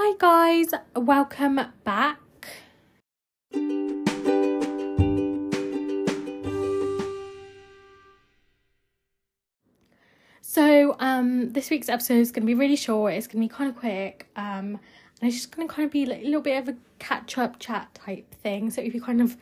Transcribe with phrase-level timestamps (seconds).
[0.00, 2.20] Hi, guys, welcome back.
[10.40, 13.14] So, um, this week's episode is going to be really short.
[13.14, 14.28] It's going to be kind of quick.
[14.36, 14.78] Um,
[15.20, 17.36] and it's just going to kind of be like a little bit of a catch
[17.36, 18.70] up chat type thing.
[18.70, 19.36] So, if you kind of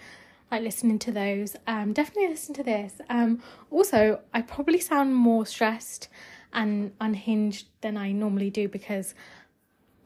[0.51, 2.95] like listening to those, um, definitely listen to this.
[3.11, 6.09] Um, also, I probably sound more stressed
[6.55, 9.15] and unhinged than I normally do because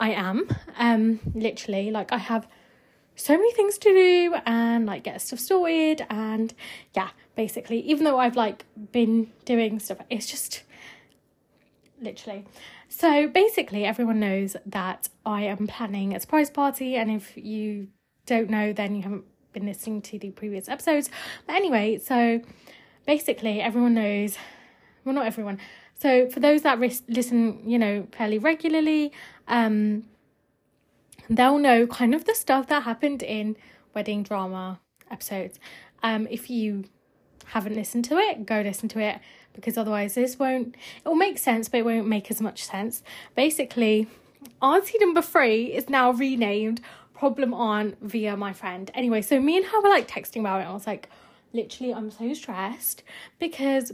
[0.01, 0.48] I am.
[0.79, 2.48] Um, literally, like I have
[3.15, 6.55] so many things to do and like get stuff sorted and
[6.97, 10.62] yeah, basically, even though I've like been doing stuff, it's just
[12.01, 12.47] literally.
[12.88, 17.88] So basically, everyone knows that I am planning a surprise party, and if you
[18.27, 21.10] don't know, then you haven't been listening to the previous episodes.
[21.46, 22.41] But anyway, so
[23.07, 24.37] basically, everyone knows.
[25.05, 25.59] Well, not everyone.
[26.00, 29.12] So for those that ris- listen, you know, fairly regularly,
[29.48, 30.04] um,
[31.28, 33.56] they'll know kind of the stuff that happened in
[33.95, 35.59] wedding drama episodes.
[36.02, 36.84] Um, if you
[37.45, 39.20] haven't listened to it, go listen to it
[39.52, 43.02] because otherwise this won't it will make sense, but it won't make as much sense.
[43.35, 44.07] Basically,
[44.62, 46.80] auntie number three is now renamed
[47.12, 48.90] Problem Aunt via my friend.
[48.95, 50.62] Anyway, so me and her were like texting about it.
[50.62, 51.10] And I was like,
[51.52, 53.02] literally, I'm so stressed
[53.38, 53.92] because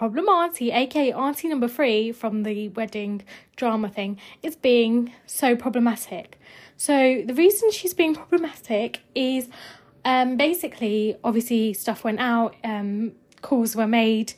[0.00, 3.22] problem auntie, aka auntie number three from the wedding
[3.54, 6.40] drama thing, is being so problematic.
[6.78, 9.50] So the reason she's being problematic is
[10.06, 13.12] um basically obviously stuff went out, um
[13.42, 14.32] calls were made,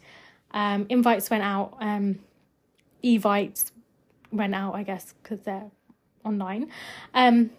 [0.50, 2.18] um invites went out, um
[3.04, 3.70] evites
[4.32, 5.70] went out, I guess, because they're
[6.24, 6.72] online.
[7.14, 7.50] Um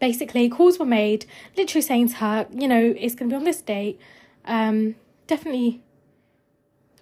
[0.00, 3.60] basically calls were made, literally saying to her, you know, it's gonna be on this
[3.60, 4.00] date.
[4.46, 4.94] Um
[5.26, 5.82] definitely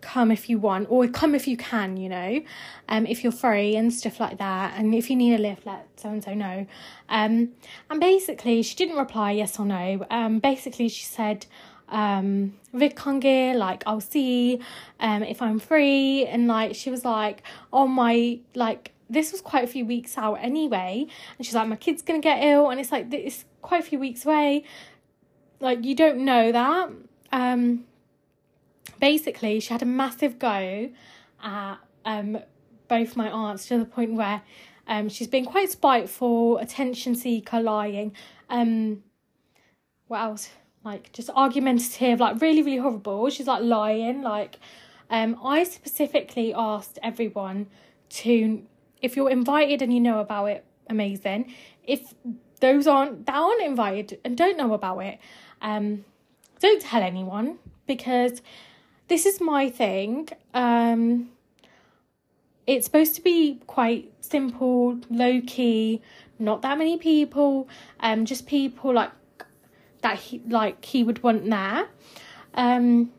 [0.03, 2.42] come if you want or come if you can you know
[2.89, 5.86] um if you're free and stuff like that and if you need a lift let
[6.03, 6.67] so and so know.
[7.08, 7.53] Um
[7.89, 10.05] and basically she didn't reply yes or no.
[10.11, 11.47] Um basically she said
[11.89, 14.61] um Vic like I'll see
[15.01, 16.27] um if I'm free.
[16.27, 17.42] And like she was like
[17.73, 21.07] oh my like this was quite a few weeks out anyway.
[21.39, 23.98] And she's like my kid's gonna get ill and it's like it's quite a few
[23.98, 24.64] weeks away.
[25.61, 26.90] Like you don't know that.
[27.30, 27.84] Um
[29.02, 30.89] basically she had a massive go
[31.42, 32.39] at um
[32.86, 34.40] both my aunts to the point where
[34.86, 38.14] um she's been quite spiteful, attention seeker, lying,
[38.48, 39.02] um
[40.07, 40.51] what else?
[40.85, 43.29] Like just argumentative, like really, really horrible.
[43.30, 44.61] She's like lying, like
[45.11, 47.67] um I specifically asked everyone
[48.20, 48.63] to
[49.01, 51.52] if you're invited and you know about it, amazing.
[51.83, 52.14] If
[52.61, 55.19] those aren't that aren't invited and don't know about it,
[55.61, 56.05] um
[56.61, 57.58] don't tell anyone
[57.89, 58.42] because
[59.12, 60.27] this is my thing.
[60.55, 61.28] Um,
[62.67, 66.00] it's supposed to be quite simple, low key,
[66.39, 67.68] not that many people,
[68.01, 69.11] um, just people like
[70.01, 71.89] that he like he would want there.
[72.55, 73.11] Um,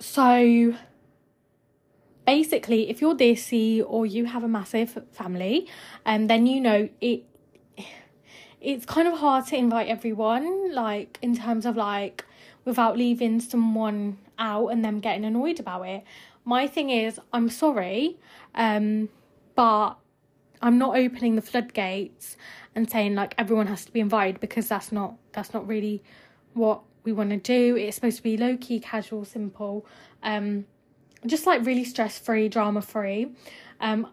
[0.00, 0.74] so
[2.26, 5.66] basically, if you're desi or you have a massive family,
[6.04, 7.24] um, then you know it.
[8.60, 12.24] It's kind of hard to invite everyone, like in terms of like
[12.64, 16.04] without leaving someone out and them getting annoyed about it.
[16.44, 18.18] My thing is, I'm sorry,
[18.54, 19.08] um,
[19.54, 19.94] but
[20.60, 22.36] I'm not opening the floodgates
[22.74, 26.02] and saying like everyone has to be invited because that's not that's not really
[26.54, 27.76] what we want to do.
[27.76, 29.86] It's supposed to be low key, casual, simple,
[30.22, 30.66] um,
[31.26, 33.32] just like really stress free, drama free,
[33.80, 34.08] um,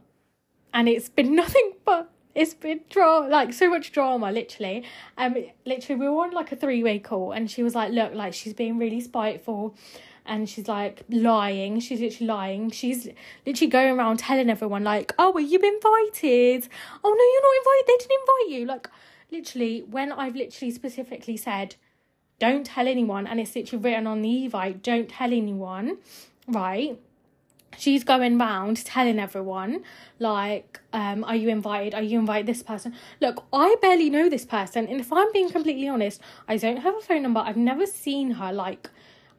[0.74, 4.84] and it's been nothing but it's been drama like so much drama literally.
[5.18, 8.34] Um literally we were on like a three-way call and she was like look like
[8.34, 9.76] she's being really spiteful
[10.26, 11.80] and she's like lying.
[11.80, 12.72] She's literally lying.
[12.72, 13.10] She's
[13.46, 16.68] literally going around telling everyone like oh well you've been invited.
[17.04, 17.88] Oh no you're not invited.
[17.88, 18.66] They didn't invite you.
[18.66, 18.88] Like
[19.32, 21.76] literally when i've literally specifically said
[22.40, 25.98] don't tell anyone and it's literally written on the evite don't tell anyone
[26.48, 27.00] right
[27.78, 29.84] she's going round telling everyone
[30.20, 31.94] like um are you invited?
[31.94, 32.94] Are you invited this person?
[33.20, 36.96] Look i barely know this person and if i'm being completely honest i don't have
[36.96, 37.40] a phone number.
[37.40, 38.90] I've never seen her like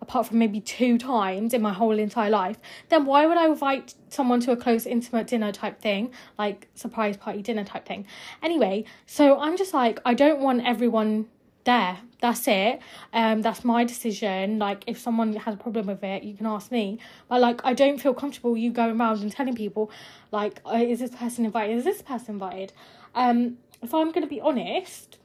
[0.01, 2.59] apart from maybe two times in my whole entire life.
[2.89, 6.13] Then why would i invite someone to a close intimate dinner type thing?
[6.39, 8.07] Like surprise party dinner type thing.
[8.43, 11.27] Anyway so i'm just like i don't want everyone
[11.65, 12.81] there that's it.
[13.13, 14.59] Um that's my decision.
[14.59, 16.99] Like if someone has a problem with it you can ask me.
[17.29, 19.91] But like i don't feel comfortable you going around and telling people
[20.31, 21.77] like oh, is this person invited?
[21.77, 22.73] Is this person invited?
[23.15, 25.19] Um if i'm to be honest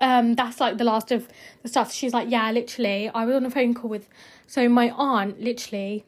[0.00, 1.28] um that's like the last of
[1.62, 1.92] the stuff.
[1.92, 4.08] She's like yeah literally i was on a phone call with
[4.46, 6.04] so my aunt literally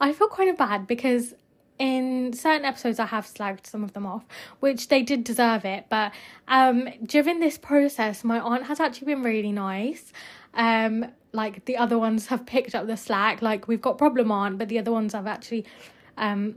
[0.00, 1.34] i feel kind of bad because
[1.78, 4.24] in certain episodes I have slagged some of them off,
[4.60, 5.86] which they did deserve it.
[5.88, 6.12] But
[6.48, 10.12] um during this process, my aunt has actually been really nice.
[10.54, 13.42] Um, like the other ones have picked up the slack.
[13.42, 15.64] Like we've got problem aunt, but the other ones have actually
[16.16, 16.56] um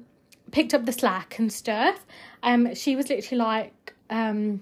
[0.51, 2.05] picked up the slack and stuff.
[2.43, 4.61] Um, she was literally like, um,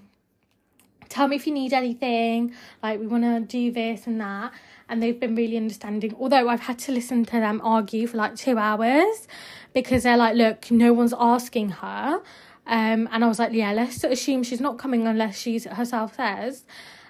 [1.08, 2.54] tell me if you need anything.
[2.82, 4.52] Like we want to do this and that.
[4.88, 6.16] And they've been really understanding.
[6.18, 9.28] Although I've had to listen to them argue for like two hours
[9.72, 12.22] because they're like, look, no one's asking her.
[12.66, 16.64] Um, and I was like, yeah, let's assume she's not coming unless she herself says.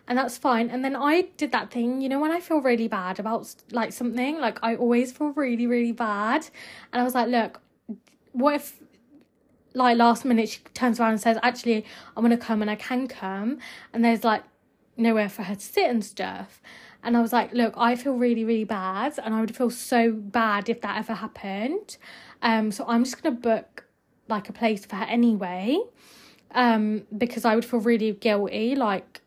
[0.08, 0.70] And that's fine.
[0.70, 3.92] And then I did that thing, you know, when I feel really bad about like
[3.92, 6.48] something, like I always feel really, really bad.
[6.92, 7.60] And I was like, look,
[8.32, 8.80] what if
[9.74, 11.84] like last minute she turns around and says actually
[12.16, 13.58] i'm gonna come and i can come
[13.92, 14.42] and there's like
[14.96, 16.60] nowhere for her to sit and stuff
[17.02, 20.12] and i was like look i feel really really bad and i would feel so
[20.12, 21.96] bad if that ever happened.
[22.42, 23.84] Um so i'm just gonna book
[24.28, 25.78] like a place for her anyway
[26.54, 29.20] um because i would feel really guilty like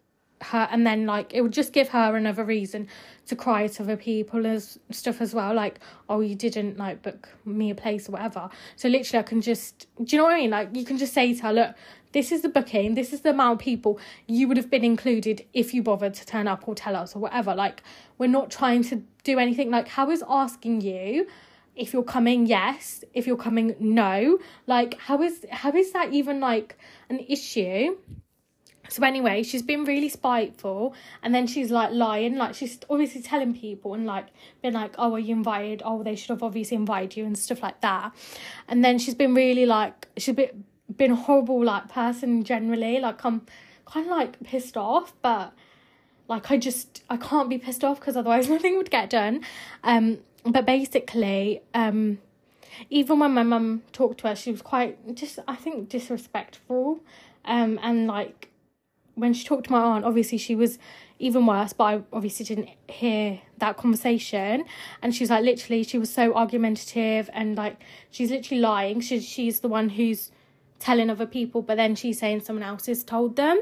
[0.44, 2.88] her and then like it would just give her another reason
[3.26, 5.80] to cry to other people as stuff as well like
[6.10, 8.50] oh you didn't like book me a place or whatever.
[8.76, 10.50] So literally i can just do you know what i mean?
[10.50, 11.76] Like you can just say to her look
[12.14, 12.96] this is the booking.
[12.96, 16.26] This is the amount of people you would have been included if you bothered to
[16.26, 17.54] turn up or tell us or whatever.
[17.54, 17.84] Like
[18.18, 19.70] we're not trying to do anything.
[19.70, 21.28] Like how is asking you
[21.76, 24.40] if you're coming yes if you're coming no?
[24.68, 26.78] Like how is how is that even like
[27.10, 27.98] an issue?
[28.90, 30.94] So anyway, she's been really spiteful,
[31.24, 34.28] and then she's like lying, like she's obviously telling people and like
[34.62, 35.82] been like, "Oh, are you invited?
[35.86, 38.12] Oh, they should have obviously invited you and stuff like that."
[38.68, 40.66] And then she's been really like she's been
[40.98, 43.00] been a horrible like person generally.
[43.00, 43.46] Like I'm
[43.86, 45.54] kind of like pissed off, but
[46.28, 49.42] like I just I can't be pissed off because otherwise nothing would get done.
[49.84, 52.20] Um, but basically, um,
[52.90, 57.02] even when my mum talked to her, she was quite just I think disrespectful,
[57.46, 58.50] um, and like
[59.16, 60.80] when she talked to my aunt, obviously she was
[61.20, 64.66] even worse, but I obviously didn't hear that conversation.
[65.02, 67.80] And she was like, literally, she was so argumentative and like
[68.10, 69.02] she's literally lying.
[69.02, 70.32] She, she's the one who's
[70.80, 73.62] telling other people, but then she's saying someone else has told them.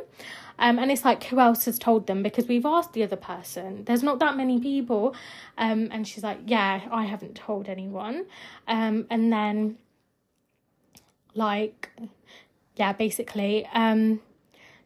[0.60, 2.22] Um, and it's like, who else has told them?
[2.22, 3.84] Because we've asked the other person.
[3.86, 5.16] There's not that many people.
[5.58, 8.25] Um, and she's like, yeah, I haven't told anyone.
[8.68, 9.78] Um, and then,
[11.34, 11.90] like,
[12.75, 14.22] yeah, basically, um,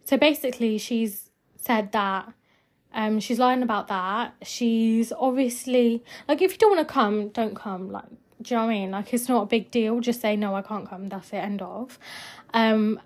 [0.06, 2.32] so basically, she's said that
[2.94, 4.36] um she's lying about that.
[4.44, 7.92] She's obviously like if you don't want to come, don't come.
[7.92, 8.06] Like,
[8.46, 8.92] do you know what I mean?
[8.92, 10.00] Like it's not a big deal.
[10.00, 11.10] Just say no, I can't come.
[11.10, 11.38] That's it.
[11.38, 11.98] End of.
[12.54, 13.00] Um,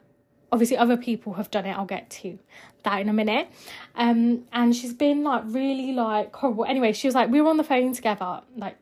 [0.51, 1.71] obviously other people have done it.
[1.71, 2.39] I'll get to
[2.83, 3.47] that in a minute.
[3.95, 6.65] Um, and she's been like really like horrible.
[6.65, 8.77] Anyway, she was like we were on the phone together, like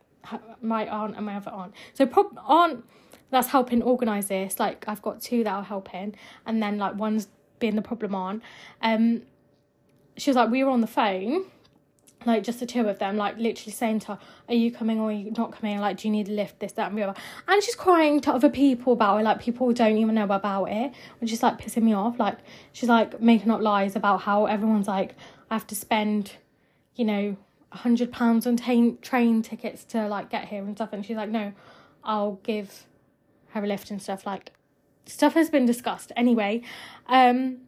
[0.61, 1.73] my aunt and my other aunt.
[1.93, 2.85] So prob aunt
[3.29, 4.59] that's helping organize this.
[4.59, 6.15] Like I've got two that are helping,
[6.45, 7.27] and then like one's
[7.59, 8.41] being the problem on.
[8.81, 9.23] Um,
[10.17, 11.45] she was like, we were on the phone,
[12.25, 14.19] like just the two of them, like literally saying to her,
[14.49, 15.79] Are you coming or are you not coming?
[15.79, 16.59] Like, do you need a lift?
[16.59, 17.19] This, that, and the other.
[17.47, 20.93] And she's crying to other people about it, like people don't even know about it,
[21.19, 22.19] which is like pissing me off.
[22.19, 22.37] Like,
[22.73, 25.15] she's like making up lies about how everyone's like,
[25.49, 26.33] I have to spend,
[26.95, 27.37] you know,
[27.71, 30.89] a hundred pounds on t- train tickets to like get here and stuff.
[30.93, 31.53] And she's like, No,
[32.03, 32.85] I'll give
[33.49, 34.25] her a lift and stuff.
[34.25, 34.51] Like,
[35.05, 36.61] stuff has been discussed anyway.
[37.07, 37.59] Um,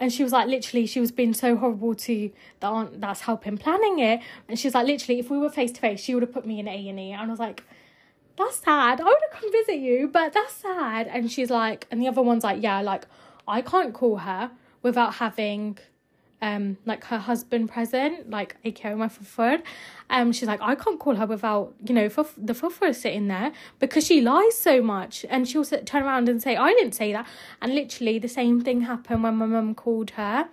[0.00, 2.30] and she was like, literally, she was being so horrible to
[2.60, 4.20] the aunt that's helping planning it.
[4.48, 6.58] And she's like, literally, if we were face to face, she would have put me
[6.58, 7.12] in A and E.
[7.12, 7.62] And I was like,
[8.38, 9.00] that's sad.
[9.00, 11.06] I would have come visit you, but that's sad.
[11.06, 13.04] And she's like, and the other one's like, yeah, like
[13.46, 14.50] I can't call her
[14.82, 15.78] without having
[16.42, 19.62] um like her husband present, like aka my fufur.
[20.08, 23.52] Um she's like, I can't call her without, you know, for the fufur sitting there
[23.78, 27.12] because she lies so much and she'll sit, turn around and say, I didn't say
[27.12, 27.26] that.
[27.60, 30.48] And literally the same thing happened when my mum called her.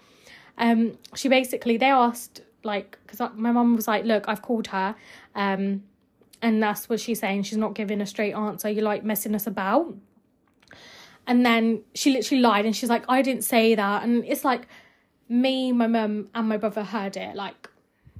[0.58, 4.96] Um she basically they asked like because my mum was like, Look, I've called her.
[5.36, 5.84] Um
[6.41, 7.44] and that's what she's saying.
[7.44, 8.70] She's not giving a straight answer.
[8.70, 9.96] You're like messing us about.
[11.25, 14.03] And then she literally lied and she's like, I didn't say that.
[14.03, 14.67] And it's like,
[15.30, 17.36] me, my mum, and my brother heard it.
[17.36, 17.70] Like,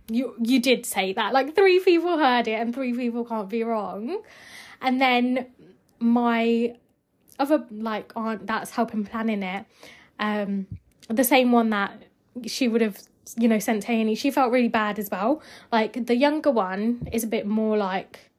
[0.10, 1.34] you you did say that.
[1.34, 4.22] Like three people heard it, and three people can't be wrong.
[4.82, 5.48] And then
[6.00, 6.76] my
[7.40, 9.66] other like aunt that's helping planning it,
[10.20, 10.68] um,
[11.10, 12.04] the same one that
[12.46, 13.02] she would have
[13.36, 14.16] you know sent to.
[14.16, 15.42] She felt really bad as well.
[15.72, 18.32] Like the younger one is a bit more like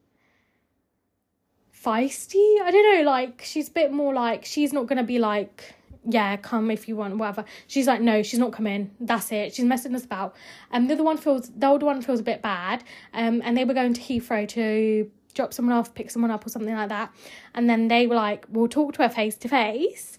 [1.75, 2.61] feisty.
[2.63, 3.11] I don't know.
[3.11, 5.75] Like she's a bit more like she's not gonna be like
[6.11, 7.45] yeah, come if you want, whatever.
[7.67, 8.91] She's like, no, she's not coming.
[8.99, 9.55] That's it.
[9.55, 10.35] She's messing us about.
[10.73, 12.83] Um, the other one feels, the older one feels a bit bad.
[13.12, 16.49] Um, and they were going to Heathrow to drop someone off, pick someone up, or
[16.49, 17.12] something like that.
[17.55, 20.19] And then they were like, we'll talk to her face to face.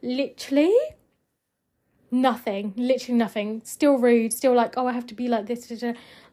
[0.00, 0.74] Literally,
[2.10, 2.72] nothing.
[2.76, 3.60] Literally nothing.
[3.64, 4.32] Still rude.
[4.32, 5.70] Still like, oh, I have to be like this.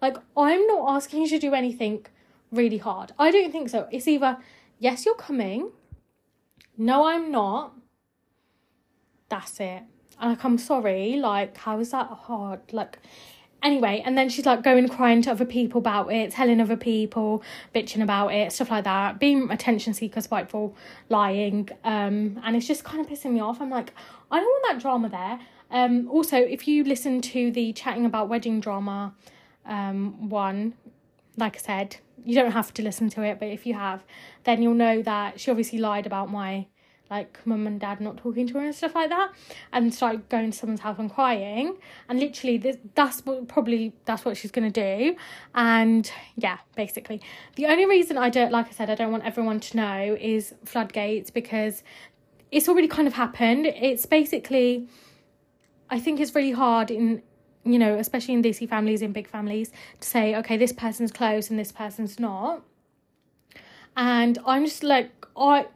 [0.02, 2.06] Like, I'm not asking you to do anything
[2.52, 3.12] really hard.
[3.20, 3.88] I don't think so.
[3.92, 4.38] It's either,
[4.80, 5.72] yes, you're coming.
[6.78, 7.74] No, I'm not.
[9.34, 9.82] That's it.
[10.22, 11.16] Like, I'm sorry.
[11.16, 12.62] Like, how is that hard?
[12.72, 13.00] Like,
[13.64, 17.42] anyway, and then she's like going crying to other people about it, telling other people,
[17.74, 20.76] bitching about it, stuff like that, being attention seeker, spiteful,
[21.10, 21.68] lying.
[21.84, 23.60] Um, and it's just kind of pissing me off.
[23.60, 23.92] I'm like,
[24.30, 25.40] I don't want that drama there.
[25.72, 29.16] Um, also, if you listen to the chatting about wedding drama
[29.66, 30.76] um, one,
[31.38, 34.04] like I said, you don't have to listen to it, but if you have,
[34.44, 36.68] then you'll know that she obviously lied about my
[37.10, 39.32] like mum and dad not talking to her and stuff like that
[39.72, 41.76] and start going to someone's house and crying.
[42.10, 45.16] And literally this that's what probably that's what she's gonna do.
[45.54, 47.22] And yeah basically.
[47.56, 50.54] The only reason i don't like i said i don't want everyone to know is
[50.66, 51.84] floodgates because
[52.52, 53.66] it's already kind of happened.
[53.68, 54.88] It's basically
[55.90, 57.22] i think it's really hard in
[57.66, 59.70] you know especially in desi families in big families
[60.00, 62.64] to say okay this person's close and this person's not.
[63.96, 65.68] And i'm just like i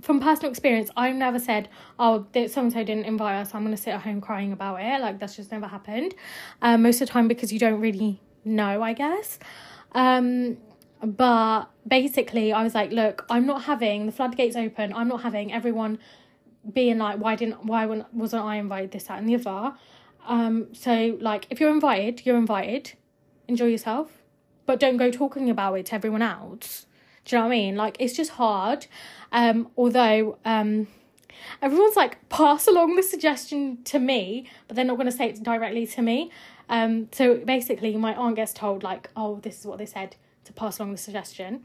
[0.00, 3.54] from personal experience, I've never said, "Oh, so and so didn't invite us.
[3.54, 6.14] I'm gonna sit at home crying about it." Like that's just never happened.
[6.62, 9.38] Um, most of the time because you don't really know, I guess.
[9.92, 10.58] Um,
[11.02, 14.92] but basically, I was like, "Look, I'm not having the floodgates open.
[14.92, 15.98] I'm not having everyone
[16.72, 18.90] being like, why didn't, why wasn't I invited?
[18.92, 19.76] This, that, and the other."
[20.26, 22.92] Um, so like, if you're invited, you're invited.
[23.48, 24.10] Enjoy yourself,
[24.66, 26.86] but don't go talking about it to everyone else.
[27.26, 27.76] Do you know what I mean?
[27.76, 28.86] Like, it's just hard.
[29.32, 30.86] Um, although um,
[31.60, 35.42] everyone's like, pass along the suggestion to me, but they're not going to say it
[35.42, 36.30] directly to me.
[36.68, 40.14] Um, so basically, my aunt gets told, like, oh, this is what they said
[40.44, 41.64] to pass along the suggestion.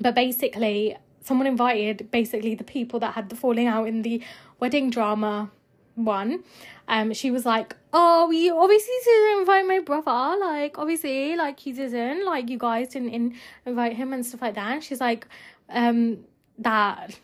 [0.00, 4.22] But basically, someone invited basically the people that had the falling out in the
[4.60, 5.50] wedding drama
[5.98, 6.44] one.
[6.88, 10.36] Um, she was like, "Oh, you obviously didn't invite my brother.
[10.40, 12.24] Like, obviously, like he didn't.
[12.24, 13.34] Like, you guys didn't in-
[13.66, 15.26] invite him and stuff like that." And she's like,
[15.68, 16.24] um,
[16.58, 17.18] that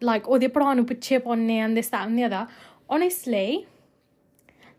[0.00, 2.48] like oh, or the prana put chip on me and this that and the other
[2.88, 3.66] honestly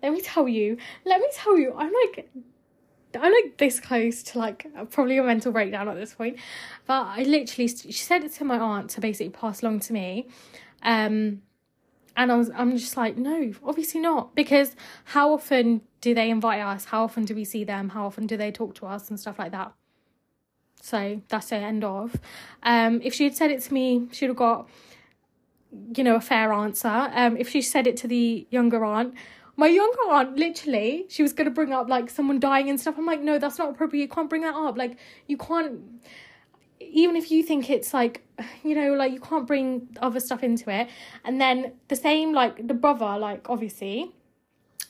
[0.02, 2.30] let me tell you let me tell you i'm like
[3.16, 6.38] i'm like this close to like probably a mental breakdown at this point
[6.88, 10.28] but i literally she said it to my aunt to basically pass along to me
[10.84, 11.42] um
[12.16, 14.76] and I was I'm just like no obviously not because
[15.06, 18.38] how often do they invite us how often do we see them how often do
[18.38, 19.74] they talk to us and stuff like that
[20.82, 22.20] so that's the end of.
[22.64, 24.68] Um, if she had said it to me, she'd have got,
[25.96, 27.10] you know, a fair answer.
[27.14, 29.14] Um, if she said it to the younger aunt,
[29.56, 32.96] my younger aunt literally, she was gonna bring up like someone dying and stuff.
[32.98, 34.02] I'm like, no, that's not appropriate.
[34.02, 34.78] You can't bring that up.
[34.78, 35.82] Like, you can't.
[36.92, 38.26] Even if you think it's like,
[38.64, 40.90] you know, like you can't bring other stuff into it.
[41.24, 44.12] And then the same, like the brother, like obviously,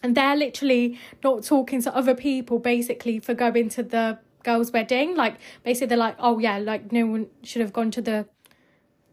[0.04, 5.16] and they're literally not talking to other people basically for going to the girl's wedding.
[5.16, 8.28] Like basically they're like, oh yeah, like no one should have gone to the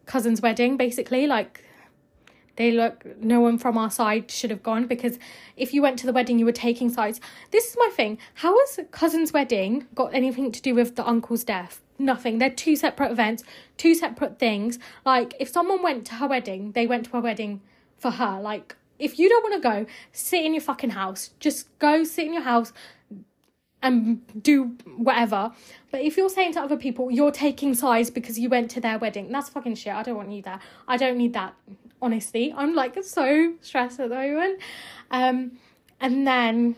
[0.06, 1.26] cousin's wedding, basically.
[1.26, 1.64] Like
[2.56, 5.18] they look no one from our side should have gone because
[5.56, 7.20] if you went to the wedding you were taking sides.
[7.50, 8.18] This is my thing.
[8.34, 11.80] How has cousin's wedding got anything to do with the uncle's death?
[11.98, 12.38] Nothing.
[12.38, 13.42] They're two separate events,
[13.76, 14.78] two separate things.
[15.04, 17.60] Like if someone went to her wedding, they went to her wedding
[17.98, 18.40] for her.
[18.40, 21.30] Like if you don't want to go, sit in your fucking house.
[21.40, 22.72] Just go sit in your house,
[23.82, 25.52] and do whatever.
[25.90, 28.98] But if you're saying to other people you're taking sides because you went to their
[28.98, 29.94] wedding, that's fucking shit.
[29.94, 30.60] I don't want you there.
[30.86, 31.54] I don't need that.
[32.00, 34.60] Honestly, I'm like so stressed at the moment.
[35.10, 35.52] Um,
[36.00, 36.76] and then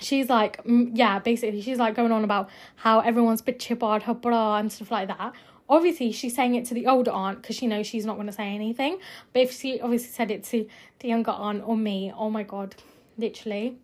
[0.00, 4.56] she's like, yeah, basically she's like going on about how everyone's bit chipard her bra
[4.56, 5.32] and stuff like that.
[5.68, 8.32] Obviously, she's saying it to the older aunt because she knows she's not going to
[8.32, 8.98] say anything.
[9.32, 10.68] But if she obviously said it to
[11.00, 12.76] the younger aunt or me, oh my god,
[13.18, 13.76] literally.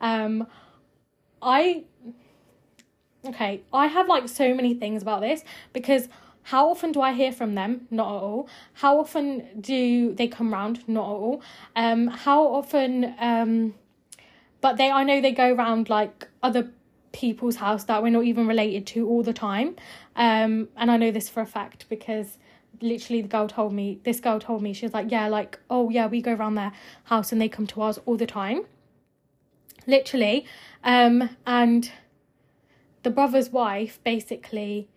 [0.00, 0.46] Um,
[1.40, 1.84] I
[3.26, 6.08] okay, I have like so many things about this because
[6.42, 7.86] how often do I hear from them?
[7.90, 8.48] Not at all.
[8.72, 10.88] How often do they come round?
[10.88, 11.42] Not at all.
[11.76, 13.74] Um, how often um
[14.60, 16.70] but they I know they go around like other
[17.12, 19.76] people's house that we're not even related to all the time.
[20.16, 22.38] Um and I know this for a fact because
[22.80, 25.90] literally the girl told me this girl told me she was like, Yeah, like, oh
[25.90, 26.72] yeah, we go around their
[27.04, 28.62] house and they come to ours all the time.
[29.86, 30.44] Literally.
[30.84, 31.90] Um, and
[33.02, 34.88] the brother's wife basically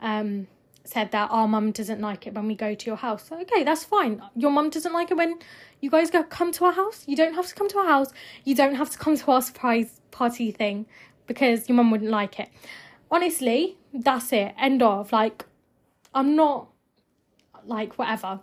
[0.00, 0.46] um,
[0.88, 3.30] said that our mum doesn't like it when we go to your house.
[3.30, 4.22] Okay, that's fine.
[4.34, 5.38] Your mum doesn't like it when
[5.80, 7.04] you guys go come to our house.
[7.06, 8.12] You don't have to come to our house.
[8.44, 10.86] You don't have to come to our surprise party thing
[11.26, 12.48] because your mum wouldn't like it.
[13.10, 14.54] honestly, that's it.
[14.58, 15.12] End of.
[15.12, 15.44] Like,
[16.14, 16.68] I'm not
[17.66, 18.40] like whatever.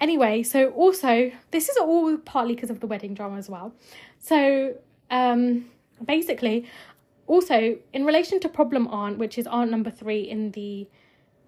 [0.00, 3.72] Anyway, so also this is all partly because of the wedding drama as well.
[4.18, 4.74] So
[5.10, 5.66] um
[6.04, 6.68] basically
[7.26, 10.86] also in relation to problem aunt, which is aunt number three in the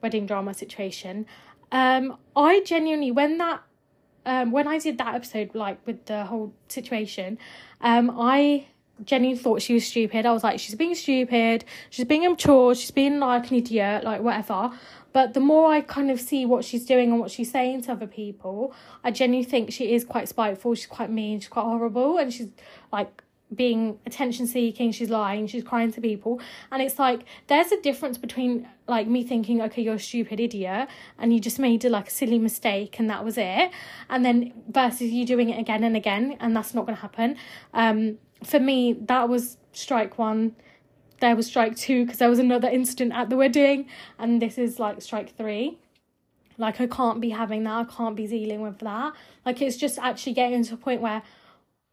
[0.02, 1.26] wedding drama situation,
[1.73, 3.62] um I genuinely when that
[4.26, 7.38] um when I did that episode like with the whole situation,
[7.81, 8.67] um I
[9.05, 10.26] genuinely thought she was stupid.
[10.26, 14.21] I was like, she's being stupid, she's being immature, she's being like an idiot, like
[14.21, 14.73] whatever.
[15.12, 17.93] But the more I kind of see what she's doing and what she's saying to
[17.93, 22.19] other people, I genuinely think she is quite spiteful, she's quite mean, she's quite horrible,
[22.19, 22.49] and she's
[22.93, 23.23] like
[23.55, 26.40] being attention seeking, she's lying, she's crying to people.
[26.71, 30.88] And it's like there's a difference between like me thinking, okay, you're a stupid idiot
[31.19, 33.71] and you just made like a silly mistake and that was it.
[34.11, 37.37] And then versus you doing it again and again and that's not gonna happen.
[37.73, 40.55] Um for me that was strike one
[41.21, 43.87] there was strike two because there was another incident at the wedding
[44.19, 45.78] and this is like strike three
[46.57, 49.12] like i can't be having that i can't be dealing with that
[49.45, 51.23] like it's just actually getting to a point where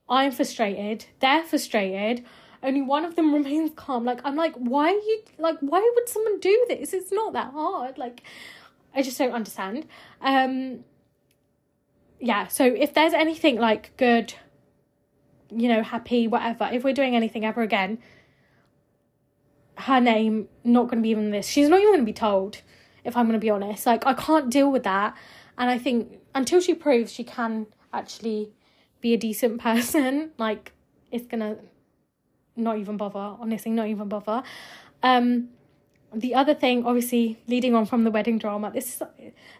[0.10, 2.24] i'm frustrated they're frustrated
[2.64, 6.40] only one of them remains calm like i'm like why you like why would someone
[6.40, 8.22] do this it's not that hard like
[8.94, 9.86] i just don't understand
[10.22, 10.84] um
[12.20, 14.34] yeah so if there's anything like good
[15.52, 18.00] you know happy whatever if we're doing anything ever again
[19.78, 21.48] her name not to be even this.
[21.48, 22.62] She's not even to be told,
[23.04, 23.86] if I'm to be honest.
[23.86, 25.16] Like, I can't deal with that.
[25.58, 28.52] And I think until she proves she can actually
[29.06, 30.72] be a decent person, like,
[31.12, 31.58] it's to
[32.56, 33.28] not even bother.
[33.44, 34.42] Honestly, not even bother.
[35.04, 35.50] Um,
[36.14, 39.02] the other thing, obviously, leading on from the wedding drama, this is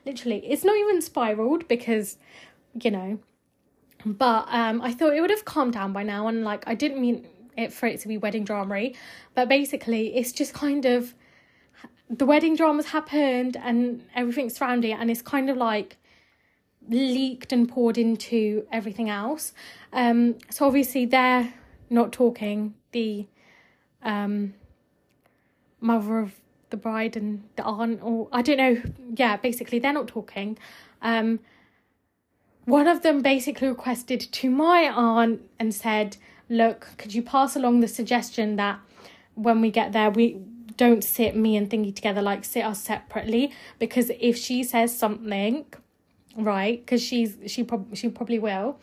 [0.06, 2.18] literally, it's not even spiraled because,
[2.82, 3.20] you know,
[4.06, 6.28] but um, I thought it would have calmed down by now.
[6.28, 8.90] And, like, I didn't mean it for it to be wedding drama
[9.34, 11.14] but basically it's just kind of
[12.10, 15.98] the wedding dramas happened and everything's surrounding it and it's kind of like
[16.90, 19.54] leaked and poured into everything else.
[19.94, 21.54] Um so obviously they're
[21.90, 22.76] not talking.
[22.92, 23.28] The
[24.04, 24.54] um
[25.82, 26.34] mother of
[26.70, 28.82] the bride and the aunt or I don't know.
[29.16, 30.58] Yeah basically they're not talking.
[31.02, 31.40] Um
[32.66, 36.18] one of them basically requested to my aunt and said
[36.50, 38.80] look, could you pass along the suggestion that
[39.36, 40.40] when we get there, we
[40.78, 43.52] don't sit me and Thingy together, like sit us separately?
[43.80, 45.66] Because if she says something,
[46.38, 48.80] right, because she's she probably she probably will.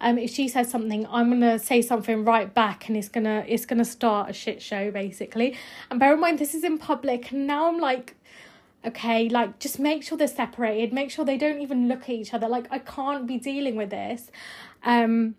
[0.00, 3.66] Um, if she says something, I'm gonna say something right back, and it's gonna it's
[3.66, 5.56] gonna start a shit show basically.
[5.90, 8.16] And bear in mind, this is in public, and now I'm like,
[8.84, 12.34] okay, like just make sure they're separated, make sure they don't even look at each
[12.34, 12.48] other.
[12.48, 14.30] Like I can't be dealing with this.
[14.84, 15.36] Um,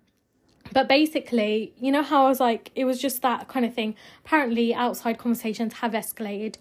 [0.71, 3.95] but basically, you know how I was like, it was just that kind of thing.
[4.26, 6.56] Apparently, outside conversations have escalated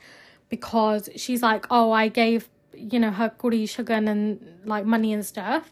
[0.48, 5.24] because she's like, oh, I gave, you know, her kuri shagan and like money and
[5.24, 5.70] stuff.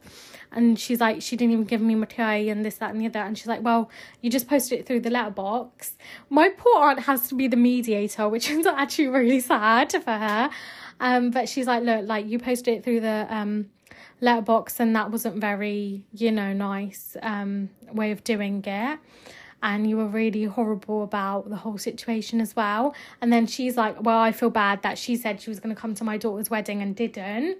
[0.53, 3.07] And she's like, she didn't even give me my matai and this, that, and the
[3.07, 3.21] other.
[3.21, 3.89] And she's like, well,
[4.21, 5.93] you just posted it through the letterbox.
[6.29, 10.51] My poor aunt has to be the mediator, which is actually really sad for her.
[10.99, 13.71] Um, but she's like, look, like you posted it through the um
[14.21, 18.99] letterbox and that wasn't very you know nice um way of doing it
[19.63, 24.01] and you were really horrible about the whole situation as well and then she's like
[24.03, 26.51] well i feel bad that she said she was going to come to my daughter's
[26.51, 27.59] wedding and didn't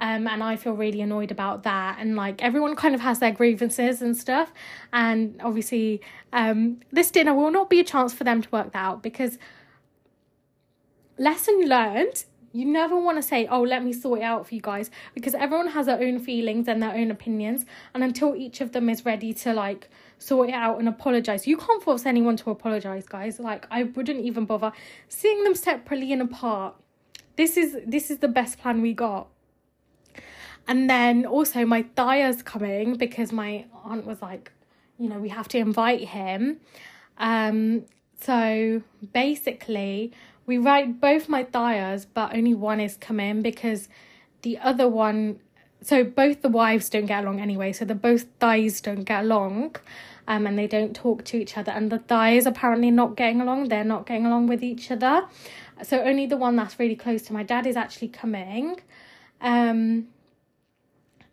[0.00, 1.96] um, and I feel really annoyed about that.
[1.98, 4.52] And like everyone kind of has their grievances and stuff.
[4.92, 6.00] And obviously,
[6.32, 9.38] um, this dinner will not be a chance for them to work that out because
[11.18, 12.24] lesson learned
[12.58, 15.34] you never want to say, oh, let me sort it out for you guys, because
[15.34, 17.64] everyone has their own feelings and their own opinions.
[17.94, 21.56] And until each of them is ready to like sort it out and apologize, you
[21.56, 23.38] can't force anyone to apologize, guys.
[23.38, 24.72] Like, I wouldn't even bother
[25.08, 26.74] seeing them separately and apart.
[27.36, 29.28] This is this is the best plan we got.
[30.66, 34.52] And then also my Daya's coming because my aunt was like,
[34.98, 36.60] you know, we have to invite him.
[37.16, 37.84] Um,
[38.20, 40.12] so basically
[40.48, 43.88] we write both my Dayas, but only one is coming because
[44.42, 45.40] the other one.
[45.82, 47.72] So both the wives don't get along anyway.
[47.72, 49.76] So the both Dais don't get along,
[50.26, 51.70] um, and they don't talk to each other.
[51.70, 53.68] And the Dais apparently not getting along.
[53.68, 55.26] They're not getting along with each other.
[55.82, 58.80] So only the one that's really close to my dad is actually coming,
[59.42, 60.08] um,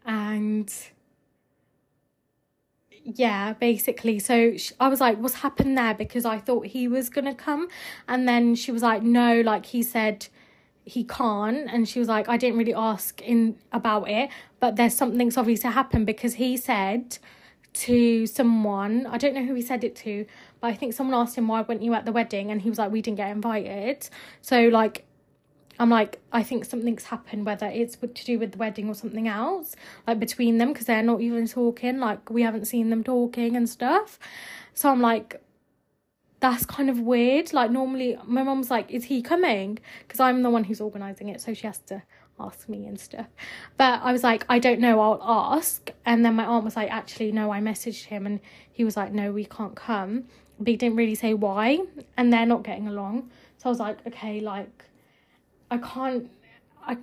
[0.05, 0.71] and
[3.05, 4.17] yeah, basically.
[4.17, 5.93] So she, I was like, what's happened there?
[5.93, 7.67] Because I thought he was going to come.
[8.07, 10.27] And then she was like, no, like he said
[10.85, 11.69] he can't.
[11.71, 15.69] And she was like, I didn't really ask in about it, but there's something's obviously
[15.69, 17.19] happened because he said
[17.73, 20.25] to someone, I don't know who he said it to,
[20.59, 22.79] but I think someone asked him why weren't you at the wedding, and he was
[22.79, 24.09] like, we didn't get invited.
[24.41, 25.05] So like,
[25.77, 29.27] I'm like, I think something's happened, whether it's to do with the wedding or something
[29.27, 29.75] else,
[30.07, 31.99] like between them, because they're not even talking.
[31.99, 34.17] Like, we haven't seen them talking and stuff.
[34.73, 35.41] So I'm like,
[36.39, 37.53] that's kind of weird.
[37.53, 39.79] Like, normally, my mom's like, is he coming?
[39.99, 42.03] Because I'm the one who's organising it, so she has to
[42.39, 43.27] ask me and stuff.
[43.77, 45.21] But I was like, I don't know, I'll
[45.55, 45.91] ask.
[46.05, 48.39] And then my aunt was like, actually, no, I messaged him, and
[48.71, 50.25] he was like, no, we can't come.
[50.59, 51.79] But he didn't really say why,
[52.15, 53.29] and they're not getting along.
[53.57, 54.85] So I was like, okay, like,
[55.71, 56.29] I can't
[56.85, 56.97] I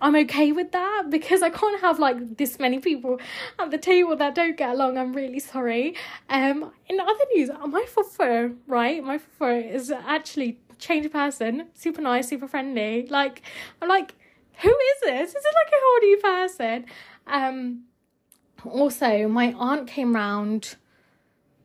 [0.00, 3.18] I'm okay with that because I can't have like this many people
[3.58, 4.98] at the table that don't get along.
[4.98, 5.94] I'm really sorry.
[6.28, 9.02] Um in other news, my fufu, right?
[9.02, 13.06] My fufu is actually change person, super nice, super friendly.
[13.08, 13.42] Like
[13.80, 14.14] I'm like,
[14.62, 15.30] who is this?
[15.30, 16.86] Is it like a whole new person?
[17.26, 17.84] Um
[18.64, 20.76] also my aunt came round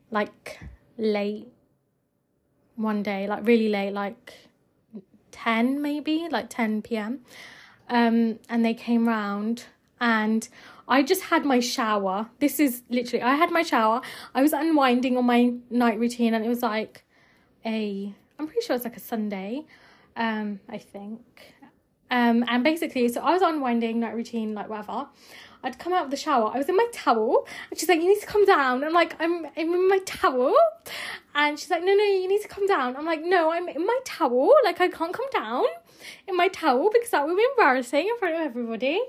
[0.10, 0.60] like
[0.98, 1.48] late
[2.76, 4.34] one day, like really late, like
[5.44, 7.22] 10 maybe, like 10 p.m.
[7.90, 9.66] Um, and they came round
[10.00, 10.48] and
[10.88, 12.30] I just had my shower.
[12.40, 14.02] This is literally, I had my shower.
[14.36, 17.04] I was unwinding on my night routine and it was like
[17.66, 19.66] a, I'm pretty sure it's like a Sunday,
[20.16, 21.54] um, I think.
[22.10, 25.08] Um, and basically, so I was unwinding night routine, like whatever.
[25.64, 26.52] I'd come out of the shower.
[26.54, 29.16] I was in my towel, and she's like, "You need to come down." I'm like,
[29.20, 30.56] "I'm, I'm in my towel,"
[31.36, 33.86] and she's like, "No, no, you need to come down." I'm like, "No, I'm in
[33.86, 34.54] my towel.
[34.64, 35.66] Like, I can't come down
[36.28, 39.02] in my towel because that would be embarrassing in front of everybody."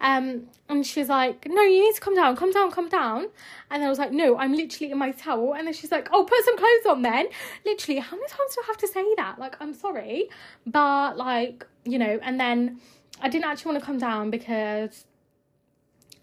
[0.00, 2.36] Um, and she's like, "No, you need to come down.
[2.36, 2.70] Come down.
[2.70, 3.28] Come down."
[3.70, 6.24] And I was like, "No, I'm literally in my towel." And then she's like, "Oh,
[6.24, 7.28] put some clothes on then."
[7.64, 9.38] Literally, how many times do I have to say that?
[9.38, 10.28] Like, I'm sorry,
[10.66, 12.18] but like, you know.
[12.22, 12.80] And then
[13.22, 15.06] I didn't actually want to come down because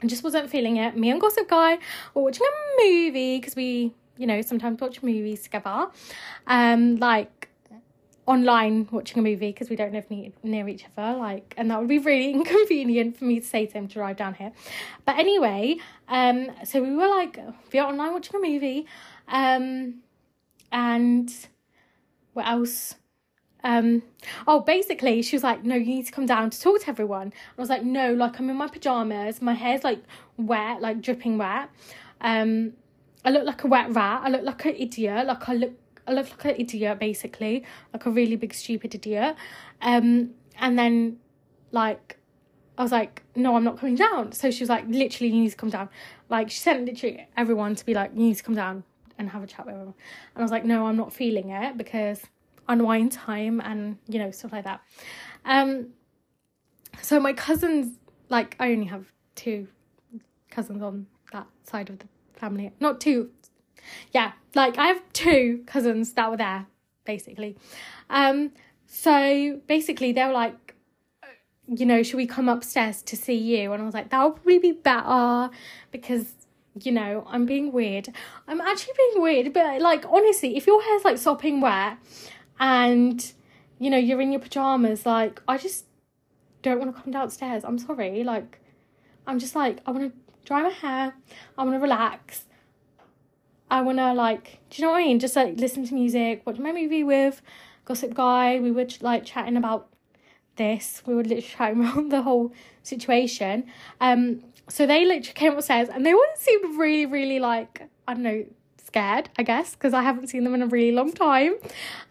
[0.03, 0.97] I just wasn't feeling it.
[0.97, 1.79] Me and Gossip Guy
[2.13, 5.87] were watching a movie because we, you know, sometimes watch movies together.
[6.45, 7.49] Um, like
[8.25, 11.77] online watching a movie because we don't live near, near each other like and that
[11.77, 14.53] would be really inconvenient for me to say to him to drive down here
[15.03, 15.75] but anyway
[16.07, 17.37] um so we were like
[17.73, 18.85] we are online watching a movie
[19.27, 19.95] um
[20.71, 21.35] and
[22.31, 22.95] what else
[23.63, 24.04] um
[24.47, 27.34] oh basically she was like no you need to come down to talk to everyone.
[27.58, 29.41] I was like no like i'm in my pajamas.
[29.41, 29.99] My hair's like
[30.38, 31.69] wet like dripping wet.
[32.21, 32.73] Um
[33.26, 34.21] i look like a wet rat.
[34.23, 35.26] I look like an idiot.
[35.28, 35.73] Like i look
[36.08, 37.63] i look like an idiot basically.
[37.93, 39.36] Like a really big stupid idiot.
[39.82, 41.17] Um and then
[41.71, 42.19] like
[42.78, 44.32] I was like, no, I'm not coming down.
[44.32, 45.89] So she was like, literally, you need to come down.
[46.30, 48.84] Like, she sent literally everyone to be like, you need to come down
[49.17, 49.93] and have a chat with everyone.
[50.34, 52.23] And I was like, no, I'm not feeling it because
[52.67, 54.82] unwind time and you know stuff like that.
[55.45, 55.89] Um
[57.02, 57.97] so my cousins
[58.30, 59.67] like i only have two
[60.49, 62.71] cousins on that side of the family.
[62.80, 63.32] Not two
[64.12, 66.67] yeah like i have two cousins that were there
[67.06, 67.58] basically.
[68.10, 68.52] Um
[68.86, 70.76] so basically they were like
[71.67, 73.71] you know should we come upstairs to see you?
[73.73, 75.49] And i was like that would probably be better
[75.91, 76.34] because
[76.82, 78.10] you know i'm being weird.
[78.47, 81.97] I'm actually being weird but like honestly if your hair's like sopping wet
[82.59, 83.33] and
[83.79, 85.85] you know you're in your pajamas like i just
[86.61, 88.59] don't want to come downstairs i'm sorry like
[89.27, 91.13] i'm just like i want to dry my hair
[91.57, 92.45] i want to relax
[93.71, 95.19] i want to like do you know what i mean?
[95.19, 97.41] Just like listen to music watch my movie with
[97.85, 99.89] gossip guy we were like chatting about
[100.55, 103.65] this we were literally chatting about the whole situation.
[103.99, 108.23] Um so they literally came upstairs and they all seemed really really like i don't
[108.23, 108.45] know
[108.93, 111.56] scared, I guess, because I haven't seen them in a really long time.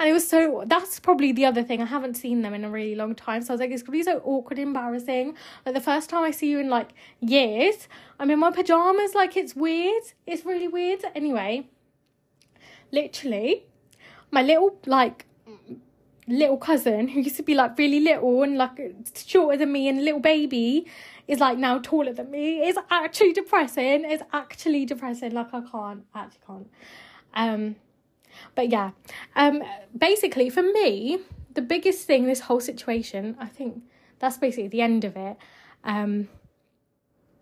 [0.00, 1.80] And it was so, that's probably the other thing.
[1.80, 3.42] I haven't seen them in a really long time.
[3.42, 5.36] So I was like, it's going to be so awkward, embarrassing.
[5.64, 6.90] Like the first time I see you in like
[7.20, 7.86] years,
[8.18, 9.14] I'm in my pajamas.
[9.14, 10.02] Like it's weird.
[10.26, 11.04] It's really weird.
[11.14, 11.68] Anyway,
[12.90, 13.66] literally,
[14.32, 15.26] my little, like,
[16.26, 18.80] little cousin who used to be like really little and like
[19.14, 20.86] shorter than me and a little baby
[21.28, 22.60] is like now taller than me.
[22.60, 24.04] It's actually depressing.
[24.04, 25.32] It's actually depressing.
[25.32, 26.70] Like I can't, actually can't.
[27.34, 27.76] Um,
[28.54, 28.90] but yeah,
[29.36, 29.62] um,
[29.96, 31.18] basically for me,
[31.54, 33.82] the biggest thing this whole situation, I think
[34.18, 35.36] that's basically the end of it.
[35.84, 36.28] Um,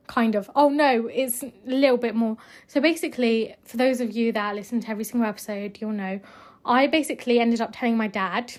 [0.06, 0.50] kind of.
[0.56, 2.36] Oh no, it's a little bit more.
[2.66, 6.20] So basically, for those of you that listen to every single episode, you'll know
[6.64, 8.52] I basically ended up telling my dad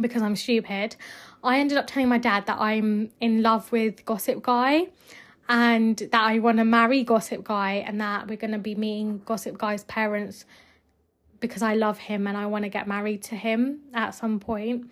[0.00, 0.96] because I'm stupid.
[1.42, 4.88] I ended up telling my dad that I'm in love with Gossip Guy
[5.48, 9.22] and that I want to marry Gossip Guy and that we're going to be meeting
[9.24, 10.44] Gossip Guy's parents
[11.40, 14.90] because I love him and I want to get married to him at some point.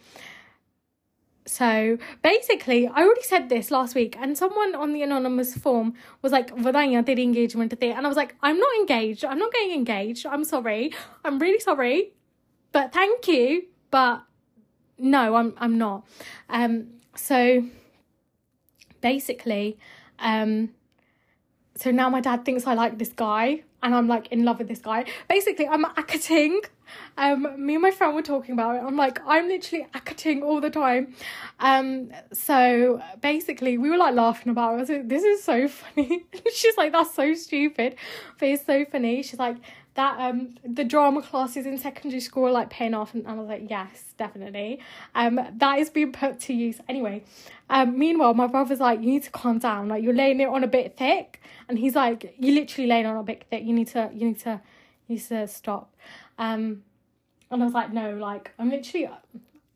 [1.46, 6.32] so basically, I already said this last week, and someone on the anonymous form was
[6.32, 7.92] like, Vadanya did engagement today.
[7.92, 9.24] And I was like, I'm not engaged.
[9.24, 10.26] I'm not getting engaged.
[10.26, 10.92] I'm sorry.
[11.24, 12.12] I'm really sorry.
[12.72, 13.64] But thank you.
[13.90, 14.22] But
[14.98, 16.06] no, I'm I'm not.
[16.48, 17.64] Um so
[19.00, 19.78] basically,
[20.18, 20.70] um
[21.76, 24.68] so now my dad thinks I like this guy and I'm like in love with
[24.68, 25.04] this guy.
[25.28, 26.60] Basically, I'm acting.
[27.16, 28.78] Um, me and my friend were talking about it.
[28.78, 31.14] I'm like, I'm literally acting all the time.
[31.60, 34.76] Um, so basically, we were like laughing about it.
[34.76, 36.24] I was like, this is so funny.
[36.52, 37.96] She's like, that's so stupid,
[38.38, 39.22] but it's so funny.
[39.22, 39.58] She's like,
[39.94, 43.48] that um the drama classes in secondary school are like paying off and, I was
[43.48, 44.80] like yes definitely.
[45.14, 46.80] Um that is being put to use.
[46.88, 47.24] Anyway
[47.68, 49.88] um meanwhile my brother's like you need to calm down.
[49.88, 51.40] Like you're laying it on a bit thick.
[51.68, 53.64] And he's like you're literally laying on a bit thick.
[53.64, 54.60] You need to you need to
[55.08, 55.94] you need to stop.
[56.38, 56.84] Um
[57.50, 59.08] and I was like no like I'm literally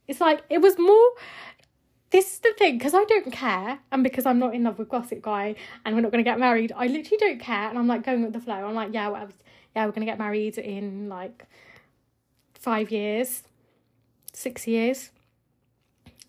[0.07, 1.11] it's like it was more
[2.11, 4.91] this is the thing because I don't care, and because I'm not in love with
[4.91, 6.71] Gossip Guy, and we're not going to get married.
[6.77, 8.53] I literally don't care, and I'm like going with the flow.
[8.53, 9.33] I'm like, yeah, whatever
[9.75, 11.47] yeah, we're going to get married in like
[12.55, 13.43] five years,
[14.33, 15.11] six years.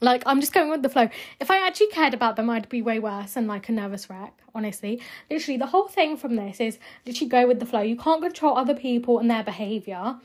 [0.01, 1.07] Like, I'm just going with the flow.
[1.39, 4.37] If I actually cared about them, I'd be way worse and like a nervous wreck,
[4.53, 5.01] honestly.
[5.29, 7.81] Literally, the whole thing from this is literally go with the flow.
[7.81, 10.17] You can't control other people and their behaviour,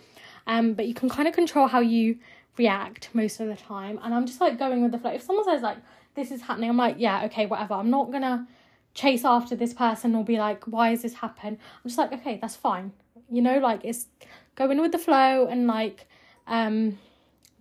[0.48, 2.18] um, but you can kind of control how you
[2.56, 4.00] react most of the time.
[4.02, 5.12] And I'm just like going with the flow.
[5.12, 5.76] If someone says, like,
[6.16, 7.74] this is happening, I'm like, yeah, okay, whatever.
[7.74, 8.48] I'm not gonna
[8.94, 11.58] chase after this person or be like, why has this happened?
[11.60, 12.92] I'm just like, okay, that's fine
[13.30, 14.06] you know like it's
[14.54, 16.06] going with the flow and like
[16.46, 16.98] um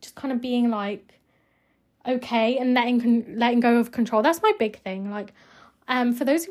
[0.01, 1.13] just kind of being like
[2.08, 4.21] okay and letting letting go of control.
[4.21, 5.34] That's my big thing like
[5.88, 6.47] um for those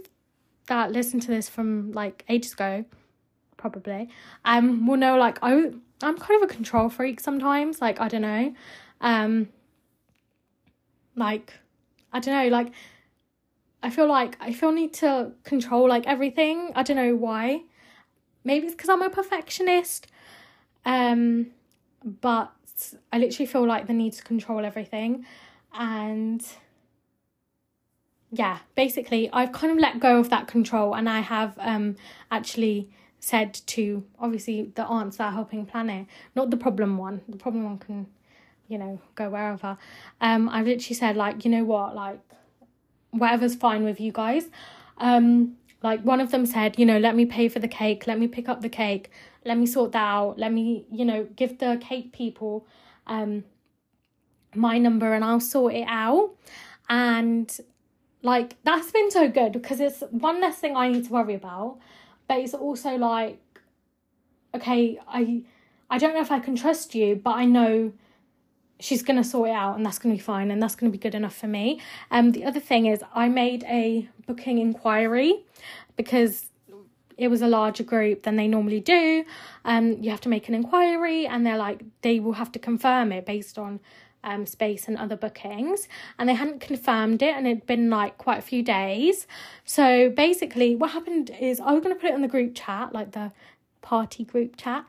[0.67, 2.85] that listen to this from like ages ago
[3.57, 4.09] probably
[4.45, 5.71] um will know like I
[6.03, 8.55] I'm kind of a control freak sometimes like I don't know
[9.01, 9.49] um
[11.15, 11.55] like
[12.13, 12.73] I don't know like
[13.83, 16.73] I feel like I feel need to control like everything.
[16.75, 17.63] I don't know why
[18.47, 20.07] Maybe it's because I'm a perfectionist.
[20.85, 21.49] Um,
[22.21, 22.53] but
[23.13, 25.27] I literally feel like the need to control everything.
[25.75, 26.47] And
[28.31, 31.97] yeah, basically, I've kind of let go of that control and I have um,
[32.31, 36.07] actually said to obviously the aunts that are helping plan it,
[36.37, 38.07] not the problem one, the problem one can,
[38.69, 39.77] you know, go wherever.
[40.21, 42.21] Um, I've literally said, like, you know what, like,
[43.11, 44.45] whatever's fine with you guys.
[44.99, 48.19] Um, like one of them said, you know, let me pay for the cake, let
[48.19, 49.11] me pick up the cake,
[49.45, 52.67] let me sort that out, let me, you know, give the cake people
[53.07, 53.45] um
[54.55, 56.35] my number and I'll sort it out.
[56.89, 57.55] And
[58.23, 61.79] like that's been so good because it's one less thing I need to worry about,
[62.27, 63.41] but it's also like
[64.55, 65.43] okay, I
[65.91, 67.93] I don't know if I can trust you, but I know
[68.79, 70.91] she's going to sort it out and that's going to be fine and that's going
[70.91, 71.81] to be good enough for me.
[72.11, 75.43] Um, the other thing is I made a booking inquiry
[75.97, 76.47] because
[77.17, 79.25] it was a larger group than they normally do.
[79.65, 83.13] Um, you have to make an inquiry and they're like, they will have to confirm
[83.13, 83.81] it based on
[84.23, 85.89] um, space and other bookings.
[86.19, 89.27] And they hadn't confirmed it and it'd been like quite a few days.
[89.65, 92.93] So basically, what happened is I was going to put it on the group chat,
[92.93, 93.33] like the
[93.87, 94.85] party group chat.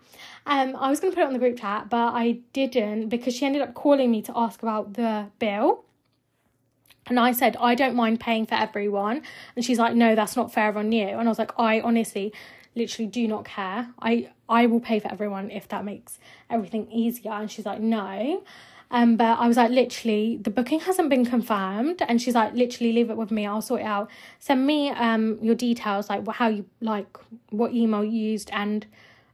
[0.48, 3.36] Um, I was going to put it on the group chat, but I didn't because
[3.36, 5.86] she ended up calling me to ask about the bill.
[7.06, 9.22] And I said, I don't mind paying for everyone.
[9.56, 11.08] And she's like, no, that's not fair on you.
[11.08, 12.34] And I was like, I honestly
[12.76, 13.90] literally do not care.
[14.02, 16.18] I, I will pay for everyone if that makes
[16.50, 17.32] everything easier.
[17.32, 18.44] And she's like, no.
[18.90, 22.94] Um, but I was like, literally, the booking hasn't been confirmed, and she's like, literally,
[22.94, 23.46] leave it with me.
[23.46, 24.10] I'll sort it out.
[24.40, 27.18] Send me um your details, like how you like
[27.50, 28.86] what email you used, and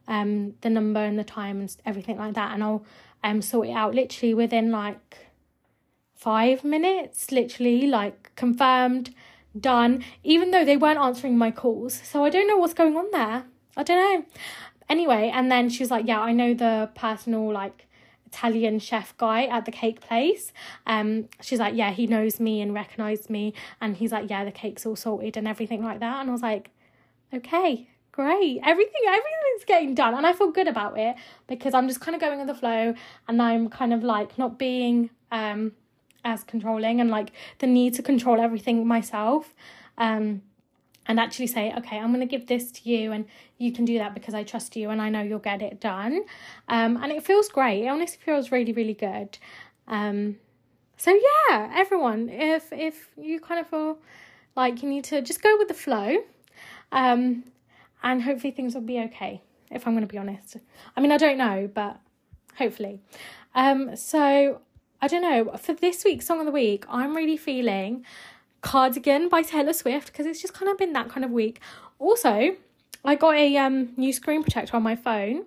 [0.07, 2.83] um the number and the time and everything like that, and I'll
[3.23, 3.93] um sort it out.
[3.93, 5.27] Literally within like
[6.15, 9.13] five minutes, literally like confirmed,
[9.59, 10.03] done.
[10.23, 13.43] Even though they weren't answering my calls, so I don't know what's going on there.
[13.77, 14.25] I don't know.
[14.89, 17.87] Anyway, and then she was like, yeah, I know the personal like
[18.34, 20.52] Italian chef guy at the cake place.
[20.88, 24.52] Um, she's like, yeah, he knows me and recognized me, and he's like, yeah, the
[24.52, 26.19] cake's all sorted and everything like that.
[26.22, 26.72] And I was like,
[27.34, 31.15] okay, great, everything, everything's getting done, and I feel good about it
[31.48, 32.96] because I'm just kind of going with the flow,
[33.28, 35.74] and I'm kind of like not being um
[36.26, 39.54] as controlling and like the need to control everything myself.
[39.98, 40.41] Um,
[41.07, 43.25] and actually say, okay, I'm going to give this to you and
[43.57, 46.23] you can do that because I trust you and I know you'll get it done.
[46.69, 47.83] Um, and it feels great.
[47.83, 49.37] It honestly feels really, really good.
[49.87, 50.37] Um,
[50.97, 51.11] so
[51.49, 53.97] yeah, everyone, if if you kind of feel
[54.55, 56.17] like you need to just go with the flow,
[56.91, 57.43] um,
[58.01, 59.41] and hopefully things will be okay.
[59.71, 60.57] If I'm going to be honest,
[60.95, 61.99] I mean I don't know, but
[62.57, 63.01] hopefully.
[63.55, 64.61] Um, so
[65.01, 68.05] I don't know, for this week's song of the week, I'm really feeling
[68.63, 71.60] Cardigan by Taylor Swift because it's just kind of been that kind of week.
[71.99, 72.56] Also,
[73.06, 75.45] I got a um new screen protector on my phone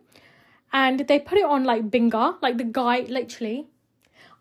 [0.72, 3.66] and they put it on like Binger, like the guy literally.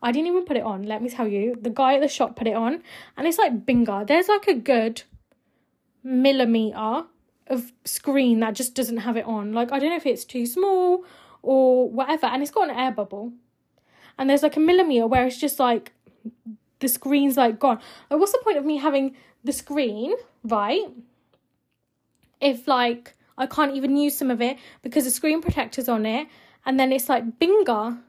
[0.02, 1.56] I didn't even put it on, let me tell you.
[1.60, 2.82] The guy at the shop put it on
[3.16, 4.06] and it's like Binger.
[4.06, 5.02] There's like a good
[6.04, 7.06] millimeter
[7.46, 9.54] of screen that just doesn't have it on.
[9.54, 11.04] Like I don't know if it's too small
[11.40, 13.32] or whatever and it's got an air bubble.
[14.18, 15.92] And there's like a millimeter where it's just like
[16.80, 17.80] the screen's like gone.
[18.10, 20.84] Like what's the point of me having the screen, right?
[22.40, 26.28] If like I can't even use some of it because the screen protector's on it
[26.64, 28.00] and then it's like binger.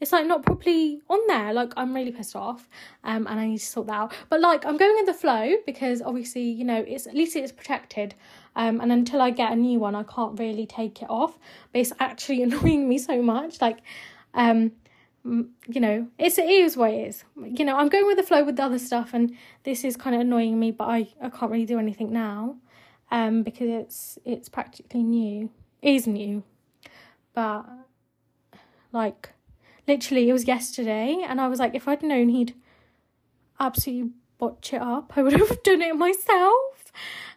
[0.00, 1.52] It's like not properly on there.
[1.52, 2.68] Like I'm really pissed off.
[3.04, 4.12] Um and I need to sort that out.
[4.28, 7.52] But like I'm going with the flow because obviously, you know, it's at least it's
[7.52, 8.14] protected.
[8.56, 11.38] Um and until I get a new one I can't really take it off.
[11.72, 13.60] But it's actually annoying me so much.
[13.60, 13.78] Like
[14.34, 14.72] um
[15.24, 17.24] you know, it's it is what it is.
[17.42, 20.14] You know, I'm going with the flow with the other stuff, and this is kind
[20.14, 22.56] of annoying me, but I, I can't really do anything now,
[23.10, 25.50] um, because it's it's practically new.
[25.80, 26.42] It is new,
[27.32, 27.64] but
[28.92, 29.30] like,
[29.88, 32.54] literally, it was yesterday, and I was like, if I'd known he'd
[33.58, 36.92] absolutely botch it up, I would have done it myself.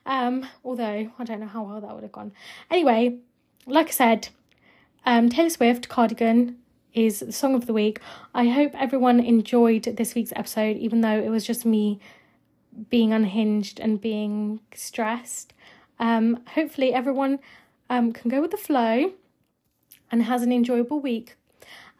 [0.05, 2.33] Um, although I don't know how well that would have gone.
[2.69, 3.17] Anyway,
[3.65, 4.29] like I said,
[5.05, 6.57] um, Taylor Swift cardigan
[6.97, 7.99] is the song of the week.
[8.33, 11.99] I hope everyone enjoyed this week's episode, even though it was just me
[12.89, 15.53] being unhinged and being stressed.
[15.99, 17.39] Um, hopefully, everyone
[17.89, 19.13] um, can go with the flow
[20.11, 21.35] and has an enjoyable week.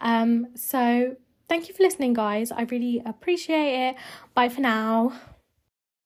[0.00, 1.16] Um, so,
[1.48, 2.50] thank you for listening, guys.
[2.50, 3.96] I really appreciate it.
[4.34, 5.12] Bye for now.